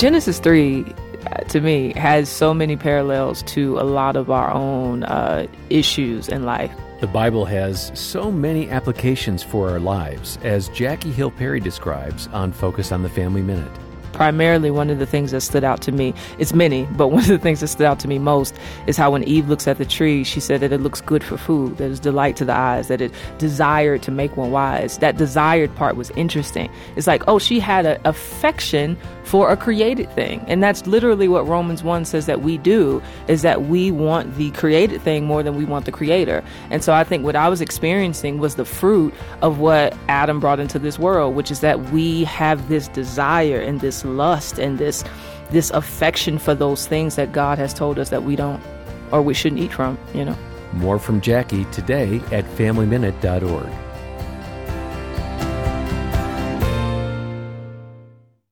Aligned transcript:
Genesis 0.00 0.38
3 0.38 0.82
uh, 1.26 1.36
to 1.50 1.60
me 1.60 1.92
has 1.92 2.30
so 2.30 2.54
many 2.54 2.74
parallels 2.74 3.42
to 3.42 3.78
a 3.78 3.84
lot 3.84 4.16
of 4.16 4.30
our 4.30 4.50
own 4.50 5.02
uh, 5.02 5.46
issues 5.68 6.26
in 6.26 6.46
life. 6.46 6.72
The 7.00 7.06
Bible 7.06 7.44
has 7.44 7.92
so 7.92 8.32
many 8.32 8.70
applications 8.70 9.42
for 9.42 9.68
our 9.68 9.78
lives, 9.78 10.38
as 10.42 10.70
Jackie 10.70 11.12
Hill 11.12 11.30
Perry 11.30 11.60
describes 11.60 12.28
on 12.28 12.50
Focus 12.50 12.92
on 12.92 13.02
the 13.02 13.10
Family 13.10 13.42
Minute 13.42 13.70
primarily 14.12 14.70
one 14.70 14.90
of 14.90 14.98
the 14.98 15.06
things 15.06 15.30
that 15.30 15.40
stood 15.40 15.64
out 15.64 15.80
to 15.82 15.92
me. 15.92 16.14
It's 16.38 16.52
many 16.52 16.86
but 16.96 17.08
one 17.08 17.22
of 17.22 17.28
the 17.28 17.38
things 17.38 17.60
that 17.60 17.68
stood 17.68 17.86
out 17.86 17.98
to 18.00 18.08
me 18.08 18.18
most 18.18 18.54
is 18.86 18.96
how 18.96 19.10
when 19.10 19.24
eve 19.24 19.48
looks 19.48 19.66
at 19.68 19.78
the 19.78 19.84
tree 19.84 20.24
she 20.24 20.40
said 20.40 20.60
that 20.60 20.72
it 20.72 20.80
looks 20.80 21.00
good 21.00 21.22
for 21.22 21.36
food 21.36 21.76
that 21.78 21.90
it's 21.90 22.00
delight 22.00 22.36
to 22.36 22.44
the 22.44 22.54
eyes 22.54 22.88
that 22.88 23.00
it 23.00 23.12
desired 23.38 24.02
to 24.02 24.10
make 24.10 24.36
one 24.36 24.50
wise. 24.50 24.98
That 24.98 25.16
desired 25.16 25.74
part 25.76 25.96
was 25.96 26.10
interesting. 26.10 26.70
It's 26.96 27.06
like 27.06 27.22
oh 27.28 27.38
she 27.38 27.60
had 27.60 27.86
an 27.86 28.00
affection 28.04 28.96
for 29.24 29.50
a 29.50 29.56
created 29.56 30.10
thing. 30.12 30.44
And 30.48 30.62
that's 30.62 30.86
literally 30.86 31.28
what 31.28 31.46
romans 31.46 31.82
1 31.84 32.04
says 32.04 32.26
that 32.26 32.42
we 32.42 32.58
do 32.58 33.02
is 33.28 33.42
that 33.42 33.62
we 33.64 33.90
want 33.90 34.36
the 34.36 34.50
created 34.52 35.00
thing 35.02 35.24
more 35.24 35.42
than 35.42 35.56
we 35.56 35.64
want 35.64 35.84
the 35.84 35.92
creator. 35.92 36.42
And 36.70 36.82
so 36.82 36.92
i 36.92 37.04
think 37.04 37.24
what 37.24 37.36
i 37.36 37.48
was 37.48 37.60
experiencing 37.60 38.38
was 38.38 38.56
the 38.56 38.64
fruit 38.64 39.14
of 39.42 39.58
what 39.58 39.96
adam 40.08 40.40
brought 40.40 40.60
into 40.60 40.78
this 40.78 40.98
world 40.98 41.34
which 41.34 41.50
is 41.50 41.60
that 41.60 41.90
we 41.90 42.24
have 42.24 42.68
this 42.68 42.88
desire 42.88 43.60
and 43.60 43.80
lust 44.04 44.58
and 44.58 44.78
this 44.78 45.04
this 45.50 45.70
affection 45.70 46.38
for 46.38 46.54
those 46.54 46.86
things 46.86 47.16
that 47.16 47.32
God 47.32 47.58
has 47.58 47.74
told 47.74 47.98
us 47.98 48.10
that 48.10 48.22
we 48.22 48.36
don't 48.36 48.62
or 49.10 49.20
we 49.22 49.34
shouldn't 49.34 49.60
eat 49.60 49.72
from, 49.72 49.98
you 50.14 50.24
know. 50.24 50.36
More 50.72 50.98
from 50.98 51.20
Jackie 51.20 51.64
today 51.66 52.20
at 52.30 52.44
familyminute.org. 52.44 53.89